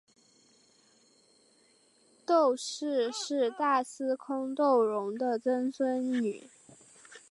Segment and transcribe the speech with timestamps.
[2.25, 6.49] 窦氏是大司空窦融的曾孙女。